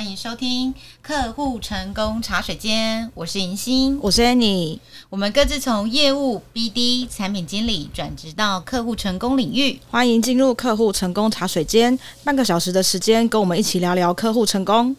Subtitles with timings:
[0.00, 4.78] 欢迎收听客户成功茶水间，我是银心，我是 Annie，
[5.10, 14.96] 我们各自从业务、BD、产品经理转职到客户成功领域，欢迎进入客户成功茶水间，半个小时的时间，跟我们一起聊聊客户成功。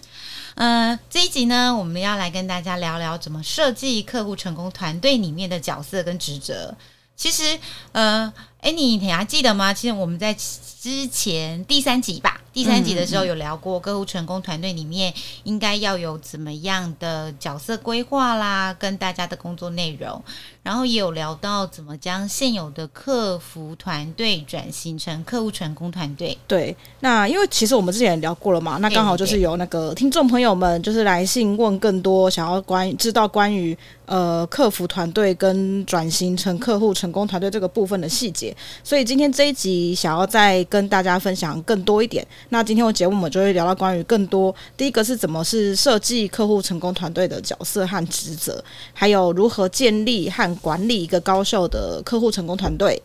[0.53, 6.75] 嗯、呃，这一集呢，我们要来跟大家聊聊怎么设计客户成功团队里面的角色跟职责。
[7.15, 7.57] 其实，
[7.91, 9.73] 呃，Annie，你还记得吗？
[9.73, 12.37] 其实我们在之前第三集吧。
[12.53, 15.13] 第三集的时候有聊过，客户成功团队里面
[15.45, 20.21] 应该要有怎么样的角色规划啦，跟大家的工作内容，
[20.61, 26.37] 然后也有聊到怎么将现有的客服团队转型成客户成功团队。
[26.45, 38.50] 对，那因为其实我们之前也聊过了嘛，那刚好就是有那个听众朋友们就是来信问更多，想要关知道关于呃客服团队跟转型成客户成功团队这个部分的细节，
[38.83, 42.25] 所以今天这一集想要再跟大家分享更多一点。
[42.49, 48.63] 那今天我节目我们就会聊到关于更多，第一个是怎么是设计客户成功团队的角色和职责，
[48.93, 53.01] 还有如何建立和管理一个高效的客户成功团队。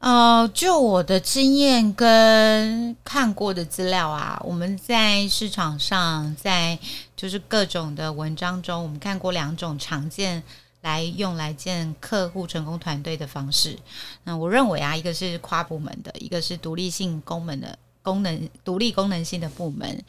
[0.00, 6.76] 呃，就我的经验跟看过的资料啊，我们在市场上，在
[7.16, 10.42] 就是各种的文章中，我们看过两种常见
[10.82, 13.78] 来用来建客户成功团队的方式。
[14.24, 17.78] 那我认为啊，一个是跨部门的，一个是独立性功能的。
[18.04, 20.04] 功能独立功能性的部门，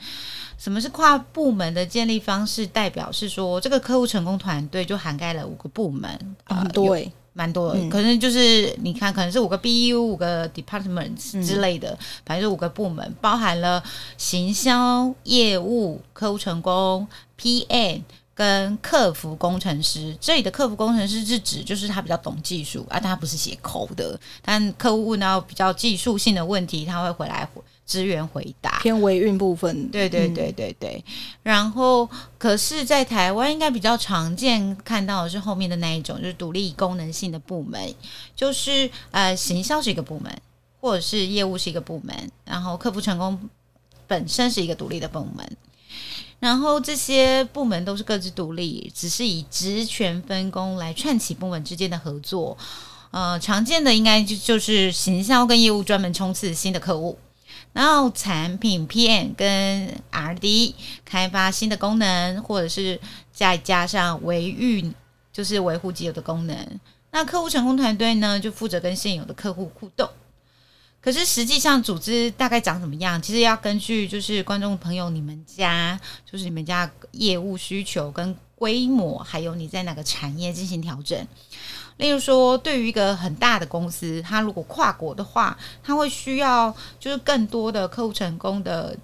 [0.58, 2.66] 什么是跨部门的建立方式？
[2.66, 7.90] 代表是说，这个客户成功团队就涵盖了五个部门，很多诶，蛮多的。
[7.90, 13.84] 可能就是你看，可能是五个 BU、五个 departments 之类的，反正是五个部门，包含了
[14.18, 17.08] 行销、业务、客户成功、
[17.40, 18.02] PM。
[18.36, 27.48] 跟客服工程师，这里的客服工程师是指就是他比较懂技术啊，他不是写口的，但客户问到比较技术性的问题，他会回来
[27.86, 29.90] 支援回答，偏维运部分。
[29.90, 31.04] 对对对对对。
[31.44, 37.94] 然后，可是，在台湾应该比较常见看到的是后面的那一种，就是独立功能性的部门，
[38.36, 40.34] 就是呃，行销是一个部门，
[40.80, 43.38] 或者是业务是一个部门，然后客服成功
[44.08, 45.58] 本身是一个独立的部门。
[46.44, 52.58] 然后这些部门都是各自独立，只是以职权分工来串起部门之间的合作。
[53.12, 57.18] 呃，常见的应该就就是行销跟业务专门冲刺新的客户，
[57.72, 60.74] 然后产品 PM 跟 RD
[61.06, 63.00] 开发新的功能，或者是
[63.32, 64.94] 再加上维运，
[65.32, 66.58] 就是维护既有的功能。
[67.12, 70.10] 那客户成功团队呢，就负责跟现有的客户互动。
[71.04, 73.22] 可是实际上组织大概长什么样？
[73.22, 81.28] 其实要根据就是观众朋友你们家，就是你们家业务需求跟规模，还有你在哪个产业进行调整。
[81.98, 88.98] 例如说，对于一个很大的公司，它如果跨国的话，它会需要就是更多的客户成功的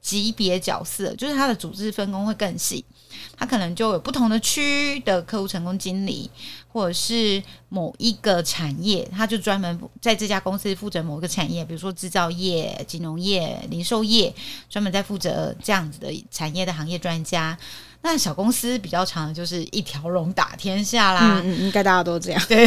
[0.00, 2.84] 级别角色，就是它的组织分工会更细。
[3.38, 6.30] 它可能就有不同的区的客户成功经理，
[6.76, 14.30] 或者是某一个产业，他就专门在这家公司负责某一个产业，比如说制造业、金融业、零售业，
[14.68, 17.56] 专门在负责这样子的产业的行业专家。
[18.02, 22.42] 那小公司比较长就是一条龙打天下啦，嗯，应该大家都这样。
[22.46, 22.64] 对，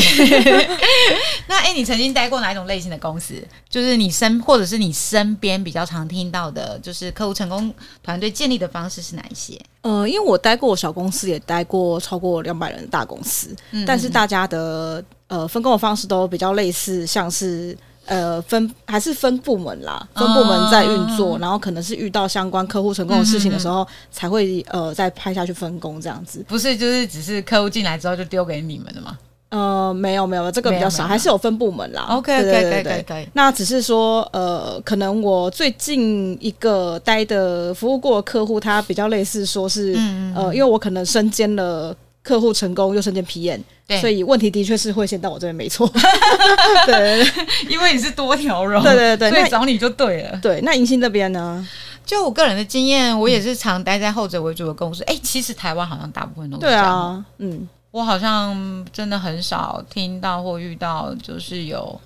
[1.48, 3.36] 那哎、欸，你曾经待过哪一种类型的公司？
[3.70, 7.72] 就是你身或者是你身边比较常听到的，就是客户成功
[8.02, 9.58] 团队建立的方式是哪一些？
[9.82, 17.78] 呃，因为我待过小公司，也待过超过两百人的大公司，嗯、但是大家的呃分工的方式都比较类似，像是。
[18.06, 26.44] 呃，分还是分部门啦，分部门在运作，哦、然后可能是遇到相关客户成功的事情的时候，才会呃再派下去分工这样子。
[26.48, 29.16] 不是，就是只是客户进来之后就丢给你们的吗？
[29.50, 32.08] 呃，没有没有，这个比较少，还是有分部门啦。
[32.10, 33.30] OK，对对对对。
[33.34, 41.96] 那只是说，呃，可能我最近一个待的服务过的客户，他比较类似说是，嗯、呃，因为我可能身兼了。
[42.30, 45.92] 客户成功又身兼 PM，对，所以问题的确是会先到我这边，没错。
[46.86, 47.26] 对，
[47.68, 50.38] 因为你是多条龙，对对对，所以找你就对了。
[50.40, 51.68] 对，那银星这边呢？
[52.06, 55.02] 就我个人的经验，我也是常待在后者为主的公司。
[55.06, 56.84] 哎、嗯欸，其实台湾好像大部分都是这样。
[56.84, 62.00] 对啊，嗯，我好像真的很少听到或遇到，就是有。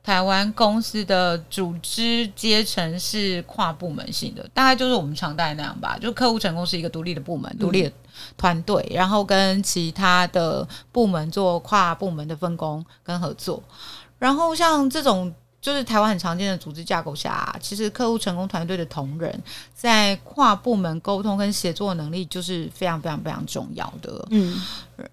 [0.00, 5.98] 台湾公司的组织阶层是跨部门性的，大概就是我们常待那样吧。
[6.00, 7.92] 就客户成功是一个独立的部门、独立的
[8.36, 13.62] 团队，然后跟其他的部门做跨部门的分工跟合作。
[14.18, 15.34] 然后像这种。
[15.60, 19.42] 就是台湾很常见的组织架构下，啊，其实客户成功团队的同仁
[19.74, 24.24] 在跨部门沟通跟协作能力就是非常非常非常重要的。
[24.30, 24.56] 嗯，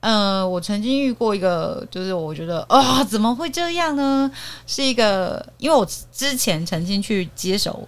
[0.02, 4.32] 呃，我曾经遇过一个，就是我觉得啊，哦，怎么会这样呢？
[4.68, 7.86] 是一个，因为我之前曾经去接手，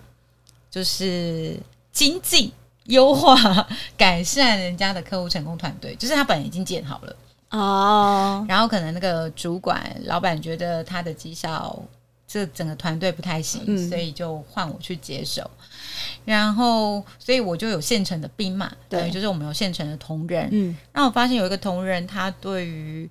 [0.72, 1.58] 就是
[1.92, 2.52] 精进
[2.88, 3.36] 优化、
[3.96, 7.16] 改善人家的客户成功团队， 就是他本来已经建好了
[7.52, 11.82] 哦，然后可能那个主管、老板觉得他的绩效
[12.28, 15.50] 这整个团队不太行，嗯、所以就换我去接手。
[16.26, 20.50] 然后，所以我就有现成的兵嘛，对，就是我们有现成的同仁。
[20.52, 23.10] 嗯，那我发现有一个同仁，他对于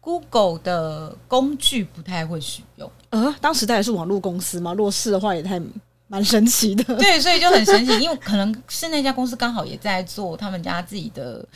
[0.00, 2.90] Google 的工具不太会使用。
[3.10, 5.60] 呃，当时他也是网络公司嘛，若是的话也太
[6.08, 6.84] 蛮神奇的。
[6.96, 11.46] 对，所以就很神奇，因为可能是那家公司刚好也在做他们家自己的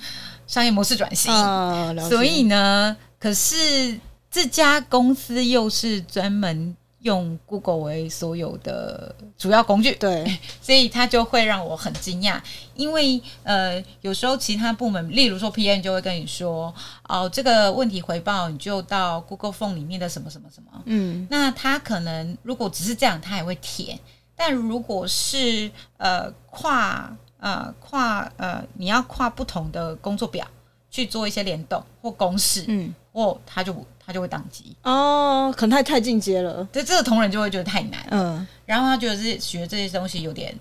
[0.46, 3.98] 商业模式转型，啊，所以呢，可是
[4.30, 6.76] 这家公司又是专门。
[7.02, 12.38] 用 Google 为所有的主要工具，对， 所以他就会让我很惊讶，
[12.74, 16.74] 因为呃，有时候其他部门，例如说 PM 就会跟你说，
[17.08, 23.98] 哦，这个问题回报你就到 Google Form 里面的什么什么什么，嗯，那他可能如果只是这样，他也会填，
[24.42, 30.46] 但如果是呃跨呃跨呃你要跨不同的工作表
[30.90, 33.76] 去做一些联动或公式，嗯，哦，他就。
[34.02, 34.76] 他就会宕机。
[34.82, 40.52] 哦，可能太太进阶了，对这个同仁就会觉得太难，嗯，然后他觉得是学这些东西有点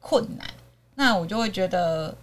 [0.00, 0.46] 困难，
[0.94, 2.16] 那我就会觉得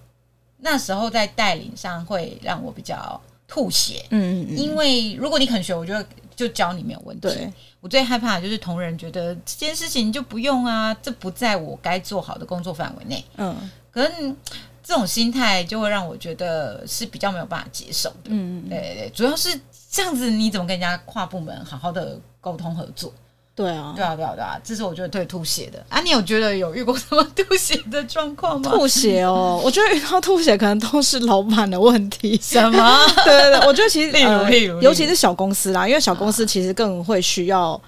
[0.60, 6.08] 那时候在带领上会让我比较吐血，嗯嗯嗯，因为如果你肯学，我觉得
[6.40, 7.28] 就教你没有问题。
[7.28, 14.36] 对，我最害怕的就是同仁觉得这件事情就不用啊，这不在我该做好的工作范围内，嗯，可能
[14.84, 19.60] 这种心态就会让我觉得是比较没有办法接受的，嗯嗯，对对对，主要是。
[19.92, 23.12] 这样子你怎么跟人家跨部门好好的沟通合作？
[23.60, 26.00] 对啊，对啊，对啊，对啊，这是我觉得最吐血的啊！
[26.02, 28.72] 你有觉得有遇过什么吐血的状况吗？
[28.72, 32.40] 吐血哦， 我觉得遇到吐血可能都是老板的问题。
[32.42, 32.98] 什么？
[33.26, 37.80] 对对对，我觉得其实 例如例如，尤其是小公司啦，因为小公司其实更会需要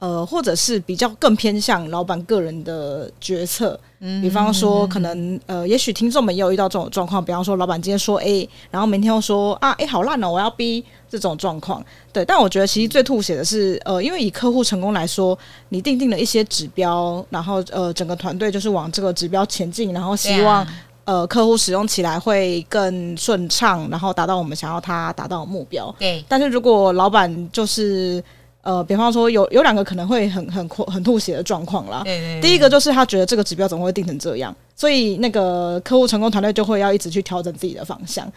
[0.00, 3.78] 呃，或者是比较更偏向老板个人的决策。
[4.00, 10.84] 嗯，比方说，可能呃，也许听众们也有遇到这种状况，比方说，老板今天说 A，然后明天又说啊，A 好烂哦，我要 B。
[11.10, 15.36] 这种状况，对，但我觉得其实最吐血的是，呃，因为以客户成功来说，
[15.70, 20.74] 你定定了一些指标，然后呃，整个团队就是往这个指标前进，然后希望、啊、
[21.06, 25.92] 呃客户使用起来会更顺畅，然后达到我们想要他达到的目标。
[25.98, 28.22] 对，但是如果老板就是
[28.62, 32.02] 呃，比方说有有两个可能会很很很吐血的状况啦。
[32.04, 38.30] 对，对，对，第一个就是他觉得这个指标怎么会定成这样，所以那个客户成功团队就会要一直去调整自己的方向。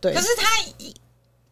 [0.00, 0.46] 对，可是他。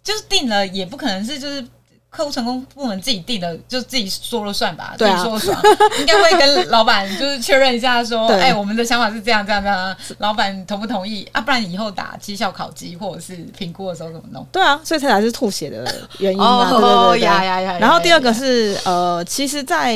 [0.00, 1.62] 就是定了，也不可能是就是
[2.10, 4.94] 客户成功部门自己定的，就自己说了算吧。
[4.96, 5.58] 对啊，自己说了算，
[6.00, 11.40] 应该会跟老板就是确认一下，说，哎、欸，我们的想法是这样这样这样，老板同不同意啊？
[11.40, 14.44] 不然以后打绩效考级或者是评估的时候怎么弄？
[14.50, 15.84] 对啊，所以才才是吐血的
[16.18, 16.70] 原因啊！
[16.70, 17.78] 对对对对，呀呀呀！
[17.78, 19.94] 然后第二个是呃，其实，在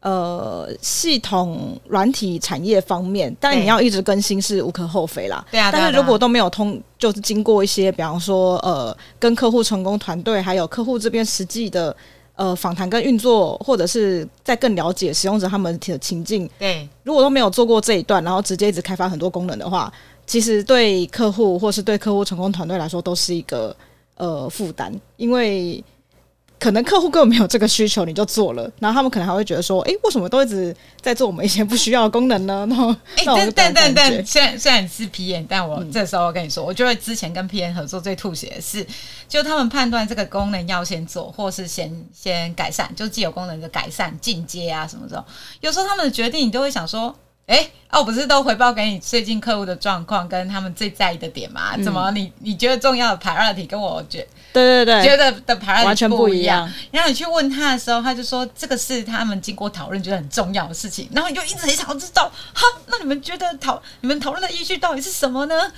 [0.00, 5.44] 呃，系统软体产业方面，但你要一直更新是无可厚非啦。
[5.50, 11.94] 对啊，但是如果都没有通，就是经过一些，比方说呃，跟客户成功团队还有客户这边实际的
[12.34, 16.48] 呃访谈跟运作，或者是在更了解使用者他们的情境。
[16.58, 19.92] 对，如果都没有做过这一段，然后直接一直开发很多功能的话，
[20.26, 23.76] 其实对客户或是对客户成功团队来说都是一个
[24.16, 25.84] 呃负担，因为。
[26.60, 32.66] 可能客户根本没有这个需求，你就做了，然后他们可能还会觉得说，哎，为什么都一直在做我们以前不需要的功能呢？
[32.70, 38.86] 然后，哎，但但但但，虽然虽然是 PM，但我这时候我跟你说，嗯、我觉得之前跟 PM 合作最吐血的是，
[39.26, 45.24] 就他们判断这个功能要先做，或是先先改善，就既有功能的改善、进阶啊什么的，
[45.62, 47.16] 有时候他们的决定，你都会想说。
[47.50, 51.72] 哎，哦、啊，我不是都回报给你最近客户的状况跟他们最在意的点吗？
[51.74, 56.72] 嗯、怎么你你觉得重要的 priority 跟我觉对对对觉得的 priority 完全不一样？
[56.92, 61.08] 然后你去问他的时候，他就说这个是他们经过讨论觉得很重要的事情。
[61.12, 65.72] 然后你就一直很想知道，哈，那你们觉得讨你们讨论的依据到底是什么呢？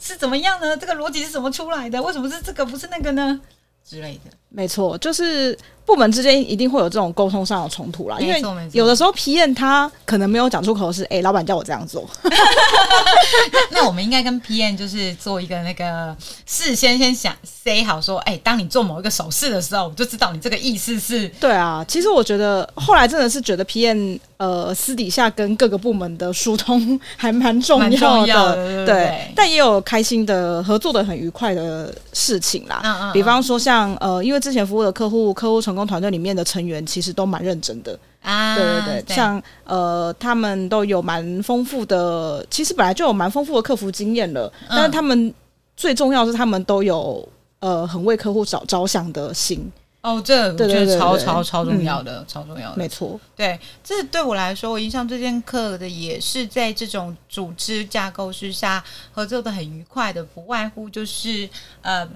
[0.00, 0.74] 是怎么样呢？
[0.78, 2.00] 这个逻辑是怎么出来的？
[2.02, 3.38] 为什么是这个不是那个呢？
[3.86, 4.30] 之类的。
[4.48, 5.56] 没错，就是。
[5.88, 12.06] 部门之间一定会有这种沟通上的冲突啦，因为有的时候 PM 他可能没有讲出口是，哎、欸，老板叫我这样做。
[13.72, 16.14] 那我们应该跟 PM 就是做一个那个
[16.44, 21.26] 事先先想 say 好说，哎、欸，当你做某一个手势的时候，我就知道你这个意思是。
[21.40, 32.82] 对啊，其实我觉得后来真的是觉得 PM 呃私底下跟各个部门的疏通还蛮重要的，对，但也有开心的合作的很愉快的事情啦。
[32.84, 37.98] 嗯嗯嗯，比方说像呃，因为之前服务的客户客户成功团队里面的成员其实都蛮认真的。
[38.20, 39.16] 啊，对对对，对。
[39.16, 45.32] 像呃，他们都有蛮丰富的，其实本来就有蛮丰富的客服经验了，嗯、但是他们
[45.76, 47.26] 最重要是他们都有
[47.60, 49.70] 呃很为客户着着想的心，
[50.02, 53.18] 哦，这我觉得超超超重要的，超重要的，没错。
[53.36, 61.48] 对，这对我来说，我印象最深刻的也是在这种组织架构之下合作的很愉快的，不外乎就是
[61.82, 62.06] 呃，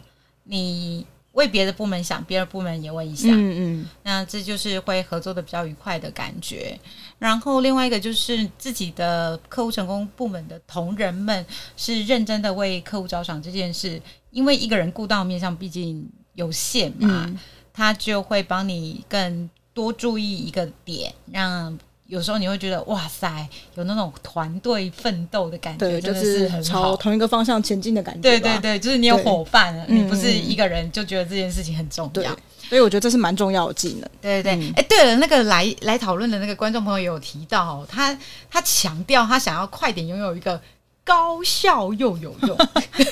[0.45, 6.79] 你为别的部门想，别的部门也为你想，嗯嗯，那这就是会合作的比较愉快的感觉。
[7.19, 11.45] 然后另外一个就是自己的客户成功部门的同仁们
[11.77, 17.25] 是认真的为客户着想这件事，因为一个人顾到面向毕竟有限嘛。
[17.27, 17.39] 嗯
[17.75, 21.79] 他就会帮你更多注意一个点，让
[22.13, 28.21] 有时候你会觉得哇塞，有那种团队奋斗的感觉，就是朝同一个方向前进的感觉。
[28.21, 32.31] 对对对，就是你有伙伴了，你不是一个人就觉得这件事情很重要。
[32.69, 34.11] 所以我觉得这是蛮重要的技能。
[34.21, 38.15] 对对对，哎、嗯，对了，那个来来讨论的那个观众朋友也有提到，他
[38.51, 40.61] 他强调他想要快点拥有一个。
[41.05, 42.57] 高效又有用，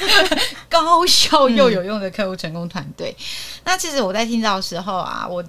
[0.71, 3.11] 高效又有用的客户成功团队。
[3.19, 3.25] 嗯、
[3.65, 5.45] 那其实我在听到的时候啊，我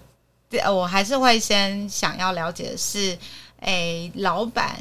[0.71, 3.17] 我还是会先想要了解的是，
[3.61, 4.79] 诶，老板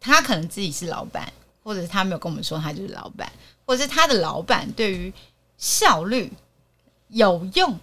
[0.00, 1.32] 他可能自己是老板，
[1.62, 3.30] 或者是他没有跟我们说他就是老板，
[3.64, 5.12] 或者是他的老板对于
[5.56, 6.32] 效率
[7.08, 7.78] 有用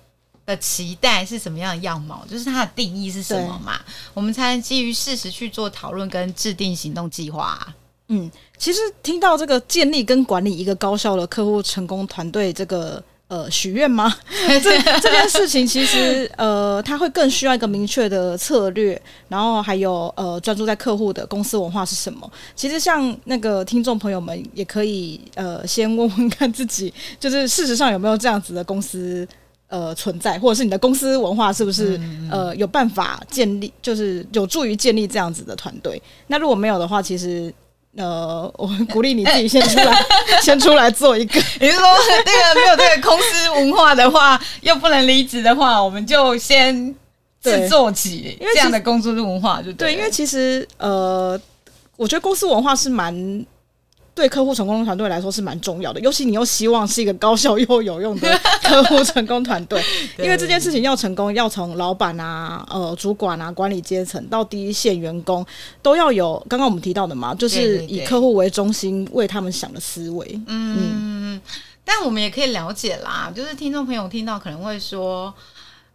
[0.45, 3.79] 的期待是什么样的样貌，就是他的定义是什么嘛？
[4.13, 7.75] 我们才能基于事实去做讨论跟制定行动计划啊。
[8.07, 14.13] 嗯，其实听到这个建立跟管理一个高效的客户成功团队，这个呃许愿吗？
[14.62, 22.29] 这这件事情其实呃，他会更需要一个明确的策略，然后还有呃，专注在客户的公司文化是什么。
[22.55, 29.27] 其实像那个听众朋友们也可以呃，先问问看自己，就是事实上有没有这样子的公司
[29.67, 32.00] 呃存在，或者是你的公司文化是不是
[32.31, 36.01] 呃有办法建立，就是有助于建立这样子的团队。
[36.27, 37.53] 那如果没有的话，其实。
[37.98, 40.05] 呃，我鼓励你自己先出来，
[40.41, 41.39] 先出来做一个。
[41.60, 41.88] 你是说
[42.25, 46.96] 那个没有这个公司文化的话， 又不能离职的话，我们就先
[47.41, 49.91] 自做起，因为这样的公司文化就对。
[49.91, 51.39] 对，因为其实呃，
[51.98, 53.46] 我觉得公司文化是蛮。
[54.19, 59.81] 对客户成功团队来说是蛮重要的，尤其你又希望是一个高效又有用的 客户成功团队，
[60.19, 65.45] 因为这件事情要成功，要从老板啊、呃主管啊、管理阶层到第一线员工，
[65.81, 70.41] 都要有刚刚我们提到的嘛，就是以客户为中心，为他们想的思维。
[70.47, 70.77] 嗯，
[71.38, 71.41] 嗯，
[71.85, 75.33] 但我们也可以了解啦，就是听众朋友听到可能会说，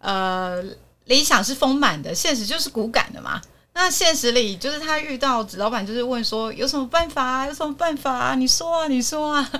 [0.00, 0.62] 呃，
[1.04, 3.40] 理想是丰满的，现实就是骨感的嘛。
[3.74, 7.46] 那现实里，就是他遇到老板，就是问说有什么办法啊？
[7.46, 8.34] 有什么办法啊？
[8.34, 9.50] 你说啊，你说啊。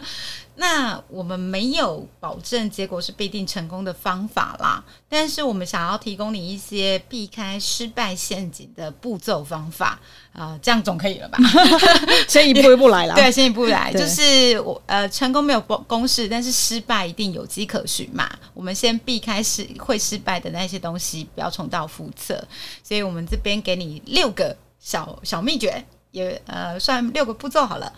[0.57, 9.99] 那我们没有保证结果是必定成功的方法啦，但是我们想要提供你一些避开失败陷阱的步骤方法
[10.33, 11.39] 啊、呃，这样总可以了吧？
[12.29, 13.15] 先一步一步来啦。
[13.19, 18.31] 对，先一步来，就是我呃，成功没有公式，但是失败一定有迹可循嘛。
[18.53, 22.47] 我们先避开失会失败的那些东西，不要重蹈覆辙。
[22.85, 27.93] 所以我们这边给你六个小小秘诀，也呃算六个步骤好了，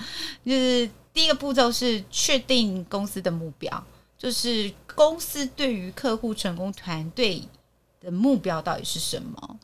[0.47, 0.89] 就是。
[1.17, 3.87] 第一个步骤是确定公司的目标，
[4.19, 7.43] 就是公司对于客户成功团队
[8.03, 9.59] 的目标到底是什么？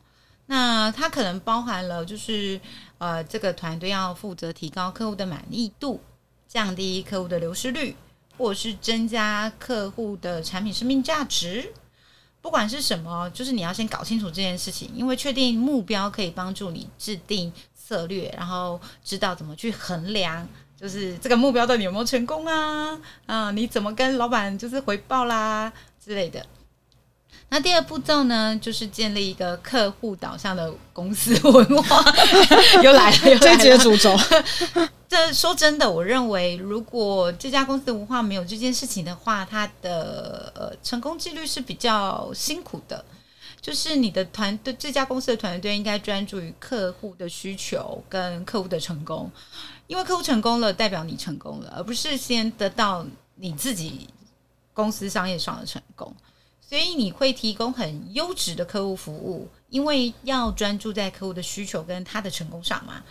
[0.47, 2.59] 那它可能包含了，就是
[2.97, 6.01] 呃，这个团队要负责提高客户的满意度，
[6.47, 7.95] 降低客户的流失率，
[8.35, 11.71] 或者是增加客户的产品生命价值。
[12.41, 20.49] 不管是什么，就是你要先搞清楚这件事情，因为确定目标可以帮助你制定策略，然后知道怎么去衡量。
[20.83, 22.99] 就是这个目标到底有没有成功啊？
[23.25, 25.71] 啊，你怎么跟老板就是回报啦
[26.03, 26.45] 之类的？
[27.47, 32.03] 那第二步骤呢，就是建立一个客户导向的公司文化。
[32.83, 34.13] 又来了，又来了，这节主轴。
[35.07, 43.05] 这说真的，我认为如果这家公司的文化没有这件事情的话，它的呃成功几率是比较辛苦的。
[43.61, 49.31] 就是你的团队，这家公司的团队应该专注于客户的需求跟客户的成功。
[49.87, 54.09] 因为客户成功了，代表你成功了，而不是先得到你自己
[54.73, 56.13] 公司商业上的成功。
[56.61, 63.03] 所以你会提供很优质的客户服务，因为要专注在客户的需求跟他的成功上嘛。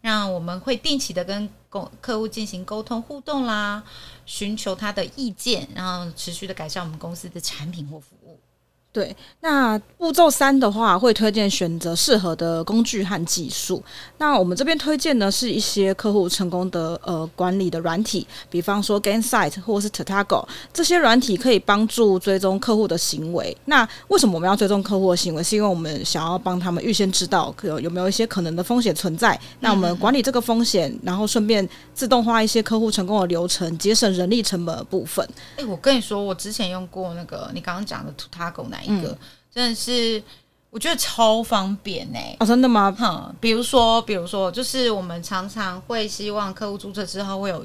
[0.00, 1.48] 那我们会定期的跟
[2.00, 3.84] 客户进行沟通互动啦，
[4.24, 8.21] 寻求他的意见，然后持续的改善我们公司的产品或服务。
[8.92, 13.82] 对，那步骤三的话，会推荐选择适合的工具和技术。
[14.18, 23.56] 那我们这边推荐的是一些客户成功的呃管理的软体，比方说 Gainsight 或是 Tatago 这些软体可以帮助追踪客户的行为。
[23.64, 25.42] 那为什么我们要追踪客户的行为？
[25.42, 29.40] 是因为我们想要帮他们预先知道有有没有一些可能的风险存在。
[29.60, 35.26] 那我们管理这个风险，然后顺便自动化一些客户成功的流程，节省人力成本的部分。
[35.56, 38.81] 哎，我跟你说，我之前用过那个你刚刚讲的 Tatago 那。
[38.82, 39.18] 一个，嗯、
[39.52, 40.22] 真的是
[40.70, 42.36] 我觉得超方便呢、欸。
[42.40, 42.94] 哦，真的吗？
[42.98, 47.64] 哼，比如说，比如说，就是我们常常会希望客户注册之后会有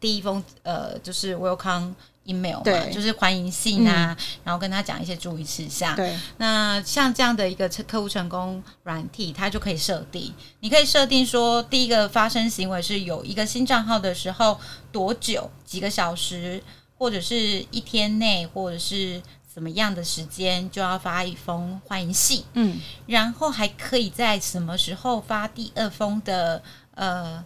[0.00, 1.92] 第一封呃，就是 welcome。
[2.28, 5.94] email 嘛，对就是欢迎信啊，嗯、然后跟他讲一些注意事项。
[5.94, 14.58] 对，那像这样的一个客户成功软体，它就可以设定，你可以设定说，第一个发生行为是有一个新账号的时候
[14.90, 16.60] 多久，几个小时，
[16.98, 19.22] 或者是一天内，或者是
[19.56, 22.44] 怎么样的时间，就要发一封欢迎信。
[22.52, 26.62] 嗯，然后还可以在什么时候发第二封的
[26.94, 27.42] 呃。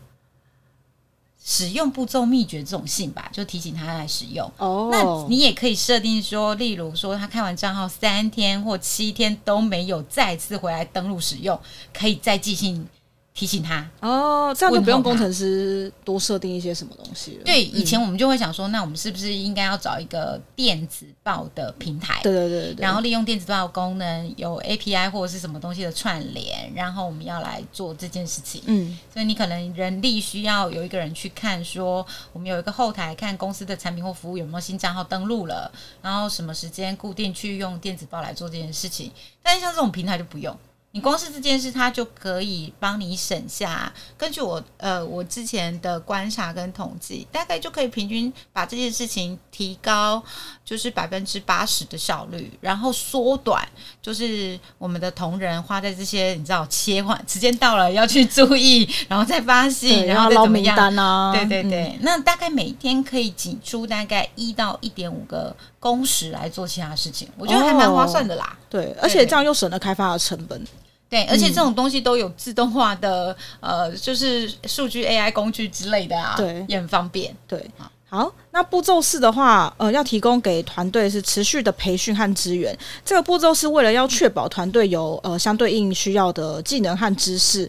[1.43, 4.53] 使用步骤秘诀这种信吧，就提醒他来使用。
[4.59, 11.59] 哦，那你也可以设定说，例如说他开完账号三天或七天都没有再次回来登录使用，
[11.95, 12.87] 可以再寄信。
[13.33, 17.45] 提醒他哦，这样就不用工程师多设定一些什么东西了。
[17.45, 22.21] 对，以前我们就会想说，嗯、那我们是不是应该要找一个电子报的平台？
[22.23, 28.63] 对对对，对，然后利用电子报的功能，有 API 或者是什么东西的串联，然后我们要来做这件事情。
[28.67, 35.71] 嗯，所以你可能人力需要有一个人去看，说我们有一个后台看公司的产品或服务有没有新账号登录了，
[36.03, 39.11] 然后什么时间固定去用电子报来做这件事情。
[39.43, 40.55] 但是像这种平台就不用。
[40.93, 43.93] 你光是这件事，它就可以帮你省下。
[44.19, 50.21] 根据我呃我之前的观察跟统计，大概就可以平均把这件事情提高，
[50.65, 53.69] 就是百分之八十的效率，然后缩短
[54.03, 61.33] 就是我们的同仁花在这些你知道切换时间到了要去注意，然后再发信，然后再怎么样啊？
[61.33, 68.51] 对对对，嗯、那大概每天可以挤出大概一到一点五个工时来做其他事情，我觉得还蛮划算的啦。
[68.53, 70.63] 哦、对，而且这样又省了开发的成本。
[71.09, 77.35] 对，而且这种东西都有自动化的，嗯、呃，就是数据 AI 工具之类的啊，对，也很方便。
[77.49, 77.69] 对，
[78.09, 82.79] 好，那步骤四的话，呃，要提供给团队是持续的培训和资源。
[83.05, 87.69] 这个步骤是为了要确保团队有呃相对应需要的技能和知识。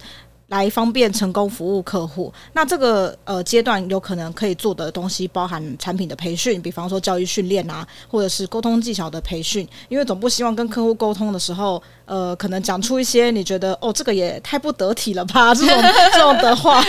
[0.52, 2.32] 来方便成功服务客户。
[2.52, 9.66] 那这个呃阶段有可能可以做的东西，包含产品的培训，比方说教育训练啊，或者是沟通技巧的培训。
[9.88, 15.82] 因为总不希望跟客户沟通的时候，呃，可能讲出一些你觉得哦，这个也太不得体了吧 这种
[16.14, 16.84] 这种的话。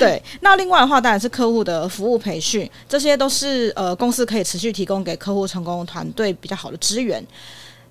[0.00, 0.20] 对。
[0.40, 7.24] 那另外的话，当然是客户的服务培训，这些都是呃公司可以持续提供给客户成功团队比较好的资源。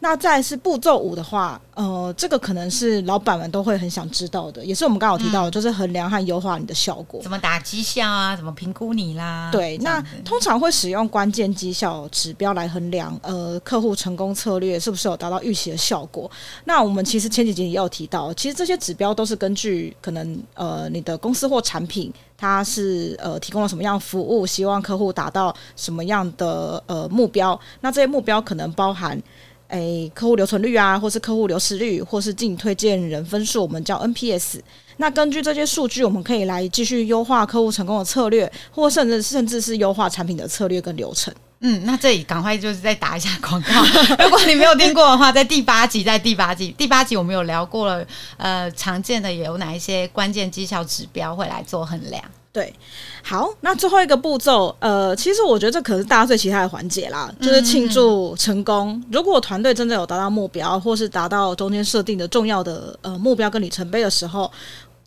[0.04, 9.50] 那再是步骤五的话，呃，这个可能是老板们都会很想知道的，也是我们刚好提到的，嗯、就是衡量和优化你的效果，怎么打绩效啊，怎么评估你啦？
[9.50, 16.30] 对，那通常会使用关键绩效指标来衡量，呃，客户成功策略是不是有达到预期的效果。
[16.66, 27.58] 那我们其实前几集也有提到，其实这些指标都是根据可能呃你的公司或产品，它是呃提供了什么样的服务，希望客户达到什么样的呃目标。
[27.80, 29.18] 那这些目标可能包含。
[29.74, 34.60] 诶，客户留存率啊，或是客户流失率，或是进推荐人分数，我们叫 NPS。
[34.98, 41.34] 那根据这些数据，我们可以来继续优化客户成功的策略，或甚至甚至是优化产品的策略跟流程。
[41.62, 43.70] 嗯，那这里赶快就是再打一下广告。
[44.24, 48.06] 如果你没有听过的话，在第八集，在第八集，第八集我们有聊过了。
[48.38, 52.24] 呃，常见的有哪一些关键绩效指标会来做衡量？
[52.54, 52.72] 对，
[53.24, 58.90] 好，那最后一个步骤，呃，其实我觉得这可是大家最期待的环节啦，就是庆祝成功。
[58.90, 64.52] 嗯、如果团队真的有达到目标，或是达到中间设定的重要的呃目标跟里程碑的时候，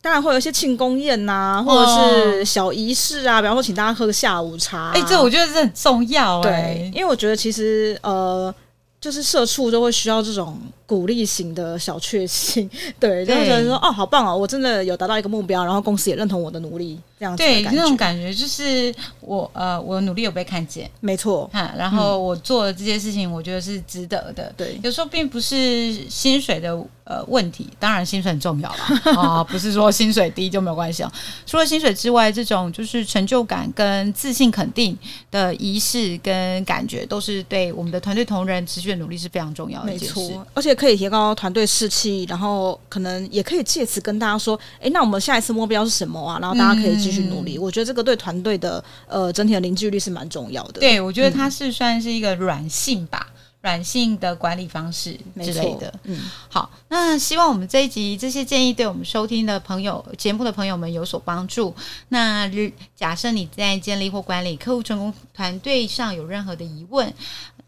[0.02, 4.90] 当然会有一些庆功宴呐、啊，或者是小仪式啊，比方说请大家喝个下午茶。
[4.90, 8.52] 哎、欸，这我觉得这很重要、欸，对，因为我觉得其实呃，
[9.00, 10.60] 就是社畜都会需要这种。
[10.86, 12.70] 鼓励型的小确幸，
[13.00, 31.10] 对，就是觉得说哦，好棒哦，我真的有达到一个目标，然后公司也认同我的努力，这样子对，那种感觉就是我呃，我的努力有被看见，没错，哈，然后我做的这些事情，我觉得是值得的，对，有时候并不是薪水的呃问题，当然薪水很重要啦，啊， 不是说薪水低就没有关系哦，
[31.46, 34.96] 除了薪水之外，这种就是成就感跟自信肯定
[35.32, 40.75] 的仪式跟感觉，都是对我们的团队同仁持续的努力是非常重要的一件事，而且。
[40.76, 47.56] 可以提高团队士气，然后可能也可以借此跟大家说：“哎，那我们下一次目标是什么啊？”然后大家可以继续努力。
[47.56, 50.80] 嗯、我觉得这个对团队的呃整体的凝聚力是蛮重要的。
[50.80, 55.92] 对，我觉得它是算是一个软性吧，嗯、软性的管理方式之类的。
[56.04, 61.74] 嗯，好，那希望我们这一集这些建议对我们收听的朋友、节目的朋友们有所帮助。
[62.10, 62.48] 那
[62.94, 67.12] 假设你在建立或管理客户成功团队上有任何的疑问，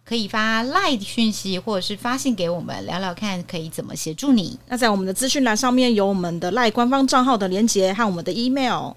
[0.09, 4.59] 可以发 LINE 讯息，或者是发信给我们聊聊看，可以怎么协助你。
[4.69, 8.93] 那在我们的资讯栏上面有我们的 LINE 官方账号的连接和我们的 email。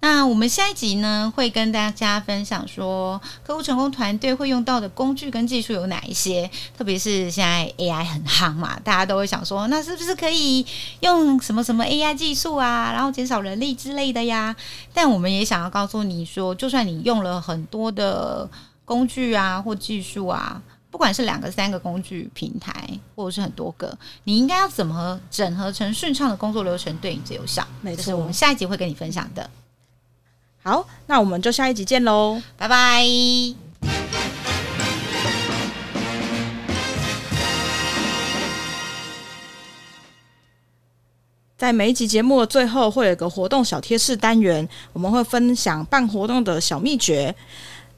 [0.00, 6.50] 那我们下一集呢，会跟大家分享说，客户成功团队会用到的工具跟技术有哪一些？
[6.76, 10.66] 特别是现在 AI 很夯嘛，大家都会想说，那是不是可以
[11.00, 14.54] 用什么什么 AI 技术啊，然后减少人力之类的呀？
[14.92, 18.50] 但我们也想要告诉你说，就算你用了很多的
[18.84, 20.62] 工具啊或技术啊。
[20.90, 27.66] 不管是两个、三个工具平台，或者是很多个，你应该要怎么整合成顺畅的工作流程，对你最有效？
[27.80, 29.48] 没错，这是我们下一集会跟你分享的。
[30.62, 33.02] 好，那我们就下一集见喽，拜拜。
[41.56, 47.34] 在每一集节目的最后，会有一个活动小贴士单元，我们会分享办活动的小秘诀。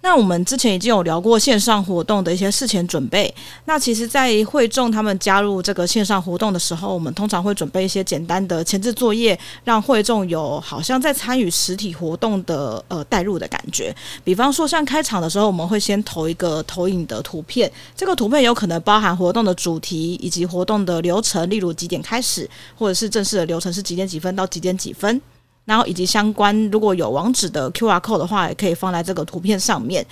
[0.04, 3.34] 那我们之前已经有聊过线上活动的一些事前准备。
[3.64, 13.96] 那其实，在会众他们加入这个线上活动的时候，我们通常会准备一些简单的前置作业，让会众有好像在参与实体活动的呃带入的感觉。
[14.22, 25.18] 比方说，像开场的时候，我们会先投一个投影的图片，这个图片有可能包含活动的主题以及活动的流程，例如几点开始，或者是正式的流程是几点几分到几点几分。
[25.64, 30.06] 然后以及相关，如果有网址的 QR code 的话，也可以放在这个图片上面。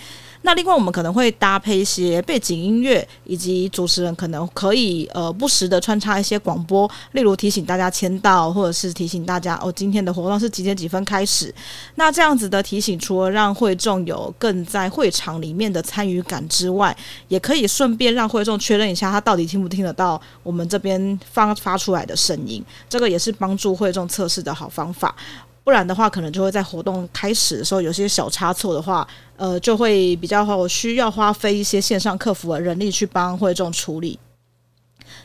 [0.44, 11.54] 那另外，我们可能会搭配一些背景音乐，以及主持人可能可以呃不时的穿插一些广播，例如提醒大家签到，或者是提醒大家哦，今天的活动是几点几分开始。
[11.94, 16.96] 那这样子的提醒，除了让会众有更在会场里面的参与感之外，
[17.28, 22.60] 也可以顺便让会众确认一下他到底听不听得到我们这边发发出来的声音。
[22.88, 25.14] 这个也是帮助会众测试的好方法。
[25.64, 34.18] 不然的话，可能就会在活动开始的时候有些小差错的话，呃，就会比较需要花费一些线上客服的人力去帮会众处理。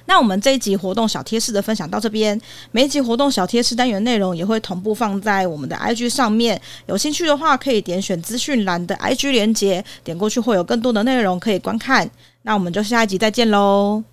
[0.06, 2.40] 那我们这一集活动小贴士的分享到这边，
[2.72, 12.10] 每一集活动小贴士单元内容也会同步放在我们的 IG 上面，有兴趣的话可以点选资讯栏的 IG 连接，点过去会有更多的内容可以观看。
[12.44, 14.04] 那我们就下一集再见喽。